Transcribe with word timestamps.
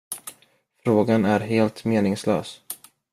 Frågan 0.83 1.25
är 1.25 1.39
helt 1.39 1.85
meningslös. 1.85 2.61